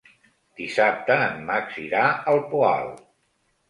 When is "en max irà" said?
1.27-2.03